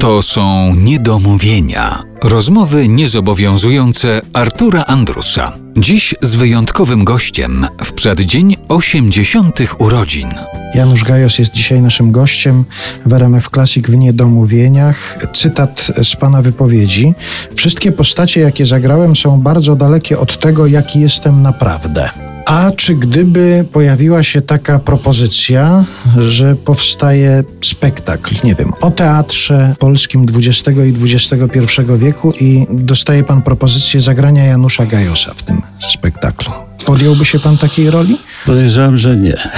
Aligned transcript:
To 0.00 0.22
są 0.22 0.74
niedomówienia. 0.74 2.02
Rozmowy 2.22 2.88
niezobowiązujące 2.88 4.20
Artura 4.32 4.84
Andrusa. 4.84 5.52
Dziś 5.76 6.14
z 6.22 6.34
wyjątkowym 6.34 7.04
gościem 7.04 7.66
w 7.84 7.92
przeddzień 7.92 8.56
80. 8.68 9.58
urodzin. 9.78 10.28
Janusz 10.74 11.04
Gajos 11.04 11.38
jest 11.38 11.52
dzisiaj 11.52 11.82
naszym 11.82 12.12
gościem 12.12 12.64
w 13.06 13.12
RMF 13.12 13.48
Classic 13.50 13.86
w 13.86 13.96
Niedomówieniach. 13.96 15.18
Cytat 15.32 15.90
z 16.02 16.16
pana 16.16 16.42
wypowiedzi. 16.42 17.14
Wszystkie 17.54 17.92
postacie, 17.92 18.40
jakie 18.40 18.66
zagrałem, 18.66 19.16
są 19.16 19.40
bardzo 19.40 19.76
dalekie 19.76 20.18
od 20.18 20.40
tego, 20.40 20.66
jaki 20.66 21.00
jestem 21.00 21.42
naprawdę. 21.42 22.33
A 22.54 22.70
czy 22.76 22.94
gdyby 22.94 23.64
pojawiła 23.72 24.22
się 24.22 24.42
taka 24.42 24.78
propozycja, 24.78 25.84
że 26.18 26.56
powstaje 26.56 27.44
spektakl, 27.60 28.34
nie 28.44 28.54
wiem, 28.54 28.72
o 28.80 28.90
teatrze 28.90 29.74
polskim 29.78 30.26
XX 30.34 30.78
i 30.78 31.14
XXI 31.14 31.82
wieku 31.96 32.32
i 32.40 32.66
dostaje 32.70 33.24
pan 33.24 33.42
propozycję 33.42 34.00
zagrania 34.00 34.44
Janusza 34.44 34.86
Gajosa 34.86 35.34
w 35.34 35.42
tym 35.42 35.62
spektaklu? 35.92 36.52
Podjąłby 36.86 37.24
się 37.24 37.38
pan 37.38 37.58
takiej 37.58 37.90
roli? 37.90 38.18
Podejrzewam, 38.46 38.98
że 38.98 39.16
nie. 39.16 39.36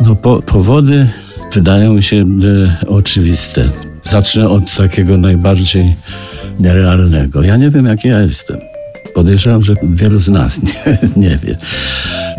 No, 0.00 0.14
po, 0.16 0.42
powody 0.42 1.08
wydają 1.52 2.00
się 2.00 2.16
e, 2.16 2.86
oczywiste. 2.86 3.64
Zacznę 4.04 4.48
od 4.48 4.76
takiego 4.76 5.16
najbardziej 5.16 5.94
nierealnego. 6.60 7.42
Ja 7.42 7.56
nie 7.56 7.70
wiem, 7.70 7.86
jaki 7.86 8.08
ja 8.08 8.20
jestem. 8.20 8.69
Podejrzewam, 9.14 9.62
że 9.62 9.74
wielu 9.82 10.20
z 10.20 10.28
nas 10.28 10.60
nie, 10.62 10.98
nie 11.28 11.38
wie, 11.42 11.58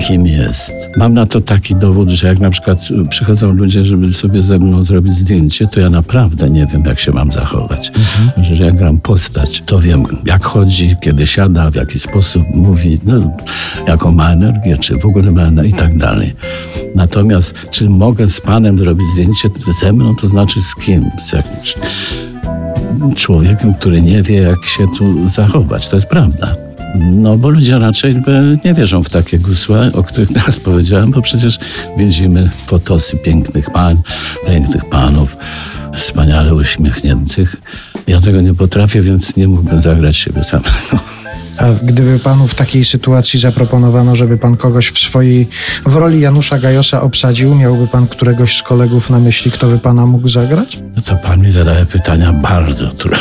kim 0.08 0.28
jest. 0.28 0.74
Mam 0.98 1.14
na 1.14 1.26
to 1.26 1.42
taki 1.42 1.76
dowód, 1.76 2.10
że 2.10 2.28
jak 2.28 2.40
na 2.40 2.50
przykład 2.50 2.80
przychodzą 3.10 3.54
ludzie, 3.54 3.86
żeby 3.86 4.14
sobie 4.14 4.44
ze 4.44 4.60
mną 4.60 4.84
zrobić 4.84 5.14
zdjęcie, 5.14 5.68
to 5.68 5.80
ja 5.80 5.90
naprawdę 5.90 6.50
nie 6.50 6.66
wiem, 6.66 6.84
jak 6.86 7.00
się 7.00 7.12
mam 7.12 7.32
zachować. 7.32 7.92
Mhm. 7.96 8.56
Że 8.56 8.66
jak 8.66 8.76
gram 8.76 9.00
postać, 9.00 9.64
to 9.66 9.80
wiem, 9.80 10.06
jak 10.26 10.46
chodzi, 10.46 10.96
kiedy 11.02 11.28
siada, 11.28 11.72
w 11.72 11.76
jaki 11.76 12.00
sposób 12.00 12.44
mówi, 12.54 13.00
no, 13.04 13.38
jaką 13.88 14.12
ma 14.12 14.32
energię, 14.32 14.78
czy 14.78 14.98
w 14.98 15.06
ogóle 15.06 15.32
ma 15.32 15.42
energię 15.42 15.72
i 15.72 15.74
tak 15.74 15.98
dalej. 15.98 16.36
Natomiast, 16.96 17.56
czy 17.72 17.90
mogę 17.90 18.30
z 18.30 18.42
panem 18.42 18.78
zrobić 18.78 19.08
zdjęcie 19.08 19.50
ze 19.82 19.94
mną, 19.94 20.16
to 20.16 20.28
znaczy 20.28 20.62
z 20.62 20.76
kim? 20.76 21.12
Z 21.22 21.34
jakimś 21.34 21.76
człowiekiem, 23.16 23.74
który 23.74 24.02
nie 24.02 24.24
wie, 24.24 24.36
jak 24.36 24.66
się 24.66 24.86
tu 24.98 25.30
zachować. 25.30 25.90
To 25.90 25.96
jest 25.96 26.08
prawda. 26.08 26.56
No 26.96 27.38
bo 27.38 27.50
ludzie 27.50 27.80
raczej 27.80 28.16
nie 28.66 28.74
wierzą 28.74 29.04
w 29.04 29.10
takie 29.10 29.40
gusła, 29.40 29.80
o 29.94 30.04
których 30.04 30.34
teraz 30.38 30.60
powiedziałem, 30.60 31.12
bo 31.12 31.22
przecież 31.22 31.60
widzimy 31.98 32.50
fotosy 32.66 33.18
pięknych 33.18 33.70
pań, 33.70 33.98
pięknych 34.48 34.86
panów, 34.86 35.38
wspaniale 35.96 36.56
uśmiechniętych. 36.56 37.56
Ja 38.08 38.22
tego 38.22 38.42
nie 38.42 38.54
potrafię, 38.54 39.02
więc 39.02 39.36
nie 39.36 39.48
mógłbym 39.48 39.82
zagrać 39.82 40.18
siebie 40.18 40.44
samego. 40.44 40.70
A 41.58 41.66
gdyby 41.84 42.20
panu 42.20 42.48
w 42.48 42.56
takiej 42.56 42.86
sytuacji 42.86 43.40
zaproponowano, 43.40 44.16
żeby 44.16 44.38
pan 44.38 44.58
kogoś 44.58 44.92
w 44.92 45.00
swojej, 45.00 45.50
w 45.86 45.96
roli 45.96 46.20
Janusza 46.20 46.60
Gajosa 46.60 47.02
obsadził, 47.02 47.56
miałby 47.56 47.88
pan 47.88 48.08
któregoś 48.08 48.58
z 48.58 48.64
kolegów 48.64 49.10
na 49.10 49.20
myśli, 49.20 49.52
kto 49.52 49.68
by 49.68 49.80
pana 49.80 50.06
mógł 50.06 50.28
zagrać? 50.28 50.80
No 50.96 51.02
to 51.02 51.16
pan 51.16 51.42
mi 51.42 51.52
zadaje 51.52 51.86
pytania 51.86 52.34
bardzo 52.34 52.92
trudne. 52.92 53.20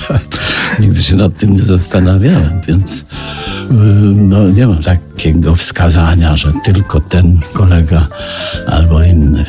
Nigdy 0.80 1.02
się 1.02 1.16
nad 1.16 1.38
tym 1.38 1.52
nie 1.52 1.62
zastanawiałem, 1.62 2.60
więc 2.68 3.00
y, 3.00 3.04
no, 4.14 4.48
nie 4.48 4.66
mam 4.66 4.82
takiego 4.82 5.56
wskazania, 5.56 6.36
że 6.36 6.52
tylko 6.64 7.00
ten 7.00 7.40
kolega 7.52 8.06
albo 8.66 9.02
inny. 9.02 9.44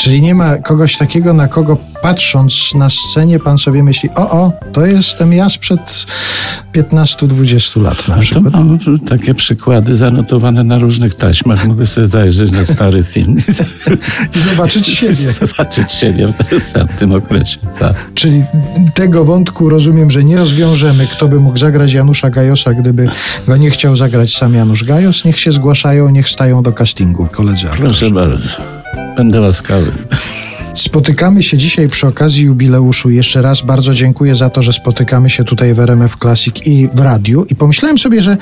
Czyli 0.00 0.22
nie 0.22 0.34
ma 0.34 0.56
kogoś 0.56 0.96
takiego, 0.96 1.34
na 1.34 1.48
kogo 1.48 1.76
patrząc 2.02 2.74
na 2.74 2.88
scenie, 2.90 3.38
pan 3.38 3.58
sobie 3.58 3.82
myśli, 3.82 4.10
o, 4.14 4.30
o, 4.30 4.52
to 4.72 4.86
jestem 4.86 5.32
ja 5.32 5.48
sprzed 5.48 6.06
15-20 6.74 7.82
lat 7.82 8.08
na 8.08 8.18
przykład. 8.18 8.52
mam 8.52 8.78
takie 9.08 9.34
przykłady 9.34 9.96
zanotowane 9.96 10.64
na 10.64 10.78
różnych 10.78 11.14
taśmach. 11.14 11.66
Mogę 11.66 11.86
sobie 11.86 12.06
zajrzeć 12.06 12.50
na 12.50 12.64
stary 12.64 13.02
film 13.02 13.36
i 14.36 14.38
zobaczyć 14.38 14.86
siebie. 14.86 15.14
zobaczyć 15.46 15.92
siebie 15.92 16.28
w 16.50 16.72
tamtym 16.72 17.12
okresie. 17.12 17.58
Tak. 17.78 18.10
Czyli 18.14 18.44
tego 18.94 19.24
wątku 19.24 19.68
rozumiem, 19.68 20.10
że 20.10 20.24
nie 20.24 20.36
rozwiążemy, 20.36 21.06
kto 21.06 21.28
by 21.28 21.40
mógł 21.40 21.58
zagrać 21.58 21.92
Janusza 21.92 22.30
Gajosa, 22.30 22.74
gdyby 22.74 23.08
go 23.48 23.56
nie 23.56 23.70
chciał 23.70 23.96
zagrać 23.96 24.36
sam 24.36 24.54
Janusz 24.54 24.84
Gajos. 24.84 25.24
Niech 25.24 25.40
się 25.40 25.52
zgłaszają, 25.52 26.08
niech 26.08 26.28
stają 26.28 26.62
do 26.62 26.72
castingu 26.72 27.28
koledzy 27.32 27.66
aktorzy. 27.66 27.82
Proszę 27.82 28.10
bardzo. 28.10 28.79
Będę 29.16 29.40
łaskawy. 29.40 29.92
Spotykamy 30.74 31.42
się 31.42 31.56
dzisiaj 31.56 31.88
przy 31.88 32.06
okazji 32.06 32.44
jubileuszu. 32.44 33.10
Jeszcze 33.10 33.42
raz 33.42 33.62
bardzo 33.62 33.94
dziękuję 33.94 34.34
za 34.34 34.50
to, 34.50 34.62
że 34.62 34.72
spotykamy 34.72 35.30
się 35.30 35.44
tutaj 35.44 35.74
w 35.74 35.80
RMF 35.80 36.16
Classic 36.16 36.54
i 36.66 36.88
w 36.94 37.00
radiu. 37.00 37.44
I 37.44 37.54
pomyślałem 37.54 37.98
sobie, 37.98 38.22
że 38.22 38.36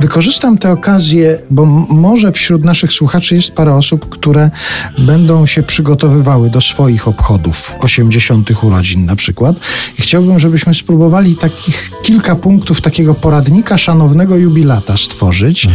wykorzystam 0.00 0.58
tę 0.58 0.72
okazję, 0.72 1.38
bo 1.50 1.64
może 1.88 2.32
wśród 2.32 2.64
naszych 2.64 2.92
słuchaczy 2.92 3.34
jest 3.34 3.50
parę 3.50 3.74
osób, 3.74 4.08
które 4.08 4.50
będą 4.98 5.46
się 5.46 5.62
przygotowywały 5.62 6.50
do 6.50 6.60
swoich 6.60 7.08
obchodów 7.08 7.76
80. 7.80 8.64
urodzin 8.64 9.06
na 9.06 9.16
przykład. 9.16 9.56
I 9.98 10.02
chciałbym, 10.02 10.38
żebyśmy 10.38 10.74
spróbowali 10.74 11.36
takich 11.36 11.90
kilka 12.02 12.36
punktów 12.36 12.80
takiego 12.80 13.14
poradnika 13.14 13.78
szanownego 13.78 14.36
jubilata 14.36 14.96
stworzyć. 14.96 15.68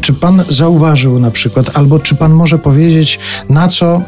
Czy 0.00 0.12
pan 0.12 0.44
zauważył 0.48 1.18
na 1.18 1.30
przykład, 1.30 1.78
albo 1.78 1.98
czy 1.98 2.14
pan 2.14 2.32
może 2.32 2.58
powiedzieć, 2.58 3.18
na 3.48 3.68
co 3.68 4.02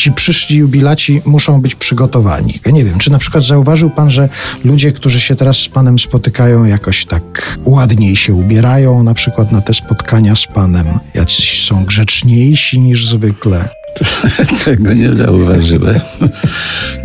ci 0.00 0.12
przyszli 0.12 0.56
jubilaci 0.56 1.22
muszą 1.24 1.60
być 1.60 1.74
przygotowani. 1.74 2.60
Ja 2.66 2.72
nie 2.72 2.84
wiem, 2.84 2.98
czy 2.98 3.10
na 3.10 3.18
przykład 3.18 3.44
zauważył 3.44 3.90
pan, 3.90 4.10
że 4.10 4.28
ludzie, 4.64 4.92
którzy 4.92 5.20
się 5.20 5.36
teraz 5.36 5.56
z 5.56 5.68
panem 5.68 5.98
spotykają, 5.98 6.64
jakoś 6.64 7.04
tak 7.04 7.58
ładniej 7.64 8.16
się 8.16 8.34
ubierają, 8.34 9.02
na 9.02 9.14
przykład 9.14 9.52
na 9.52 9.60
te 9.60 9.74
spotkania 9.74 10.36
z 10.36 10.46
panem, 10.46 10.86
jacyś 11.14 11.66
są 11.66 11.84
grzeczniejsi 11.84 12.80
niż 12.80 13.06
zwykle. 13.06 13.68
Tego 14.64 14.92
nie 14.92 15.14
zauważyłem. 15.14 16.00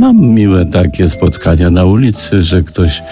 Mam 0.05 0.17
miłe 0.17 0.65
takie 0.65 1.09
spotkania 1.09 1.69
na 1.69 1.85
ulicy, 1.85 2.43
że 2.43 2.63
ktoś 2.63 3.03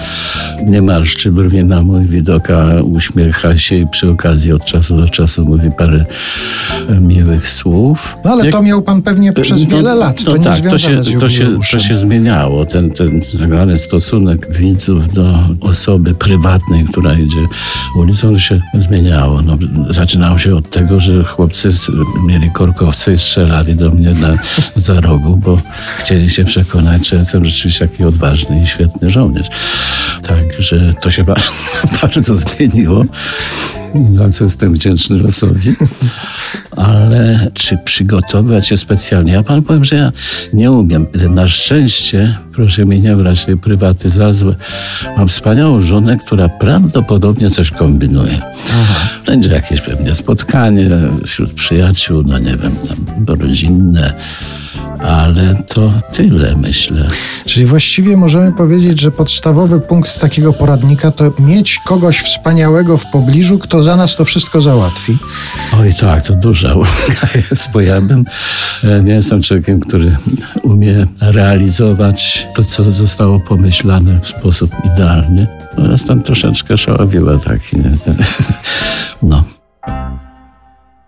nie 0.65 0.81
marszczy 0.81 1.31
brwi 1.31 1.65
na 1.65 1.81
mój 1.81 2.05
widok, 2.05 2.49
a 2.49 2.83
uśmiecha 2.83 3.57
się 3.57 3.75
i 3.75 3.87
przy 3.87 4.09
okazji 4.09 4.51
od 4.51 4.65
czasu 4.65 4.97
do 4.97 5.09
czasu 5.09 5.45
mówi 5.45 5.71
parę 5.77 6.05
miłych 7.01 7.49
słów. 7.49 8.17
No 8.25 8.31
ale 8.31 8.45
Jak... 8.45 8.55
to 8.55 8.61
miał 8.61 8.81
pan 8.81 9.01
pewnie 9.01 9.33
przez 9.33 9.69
no, 9.69 9.77
wiele 9.77 9.95
lat, 9.95 10.23
to 10.23 10.31
no, 10.31 10.37
nie 10.37 10.43
tak, 10.43 10.69
to 10.69 10.77
się, 10.77 11.01
to, 11.19 11.29
się, 11.29 11.59
to 11.71 11.79
się 11.79 11.95
zmieniało. 11.95 12.65
Ten, 12.65 12.91
ten 12.91 13.21
tak 13.21 13.79
stosunek 13.79 14.57
widzów 14.57 15.13
do 15.13 15.39
osoby 15.61 16.13
prywatnej, 16.13 16.85
która 16.85 17.13
idzie 17.13 17.47
ulicą, 17.95 18.37
się 18.37 18.61
zmieniało. 18.79 19.41
No, 19.41 19.57
zaczynało 19.89 20.37
się 20.37 20.55
od 20.55 20.69
tego, 20.69 20.99
że 20.99 21.23
chłopcy 21.23 21.69
mieli 22.25 22.51
korkowce 22.51 23.13
i 23.13 23.17
strzelali 23.17 23.75
do 23.75 23.91
mnie 23.91 24.13
na, 24.13 24.33
za 24.75 25.01
rogu, 25.01 25.37
bo 25.37 25.57
chcieli 25.99 26.29
się 26.29 26.45
przekonać, 26.45 26.82
czy 27.01 27.16
jestem 27.16 27.45
rzeczywiście 27.45 27.88
taki 27.88 28.03
odważny 28.03 28.63
i 28.63 28.67
świetny 28.67 29.09
żołnierz. 29.09 29.47
Także 30.23 30.94
to 31.01 31.11
się 31.11 31.25
bardzo 32.01 32.35
zmieniło, 32.35 33.05
za 34.09 34.29
co 34.29 34.44
jestem 34.44 34.73
wdzięczny 34.73 35.17
losowi. 35.17 35.75
Ale 36.77 37.51
czy 37.53 37.77
przygotować 37.77 38.67
się 38.67 38.77
specjalnie? 38.77 39.33
Ja 39.33 39.44
pan 39.44 39.61
powiem, 39.61 39.85
że 39.85 39.95
ja 39.95 40.11
nie 40.53 40.71
umiem. 40.71 41.07
Na 41.29 41.47
szczęście, 41.47 42.38
proszę 42.53 42.85
mnie 42.85 43.00
nie 43.00 43.15
brać 43.15 43.45
tej 43.45 43.57
prywaty 43.57 44.09
za 44.09 44.33
złe, 44.33 44.55
mam 45.17 45.27
wspaniałą 45.27 45.81
żonę, 45.81 46.17
która 46.17 46.50
prawdopodobnie 46.50 47.50
coś 47.50 47.71
kombinuje. 47.71 48.41
Aha. 48.69 49.09
Będzie 49.25 49.50
jakieś 49.50 49.81
pewnie 49.81 50.15
spotkanie 50.15 50.89
wśród 51.25 51.53
przyjaciół, 51.53 52.23
no 52.25 52.39
nie 52.39 52.57
wiem, 52.57 52.75
tam 52.88 53.25
rodzinne 53.39 54.13
ale 55.03 55.53
to 55.67 55.93
tyle, 56.11 56.55
myślę. 56.55 57.07
Czyli 57.45 57.65
właściwie 57.65 58.17
możemy 58.17 58.51
powiedzieć, 58.51 59.00
że 59.00 59.11
podstawowy 59.11 59.79
punkt 59.79 60.19
takiego 60.19 60.53
poradnika 60.53 61.11
to 61.11 61.33
mieć 61.39 61.79
kogoś 61.85 62.19
wspaniałego 62.19 62.97
w 62.97 63.05
pobliżu, 63.05 63.59
kto 63.59 63.83
za 63.83 63.95
nas 63.95 64.15
to 64.15 64.25
wszystko 64.25 64.61
załatwi. 64.61 65.17
Oj 65.79 65.94
tak, 66.00 66.27
to 66.27 66.33
duża 66.33 66.73
uwaga 66.73 67.27
jest, 67.50 67.71
bo 67.71 67.81
ja 67.81 68.01
bym 68.01 68.25
e, 68.83 69.03
nie 69.03 69.13
jestem 69.13 69.41
człowiekiem, 69.41 69.79
który 69.79 70.17
umie 70.63 71.07
realizować 71.21 72.47
to, 72.56 72.63
co 72.63 72.91
zostało 72.91 73.39
pomyślane 73.39 74.19
w 74.19 74.27
sposób 74.27 74.71
idealny. 74.94 75.47
No, 75.77 75.91
jestem 75.91 76.23
troszeczkę 76.23 76.77
szaławioła 76.77 77.38
taki. 77.38 77.77
Nie? 77.77 77.89
No. 79.23 79.44